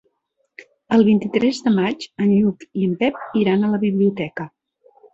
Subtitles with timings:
[0.97, 4.53] El vint-i-tres de maig en Lluc i en Pep iran a la biblioteca.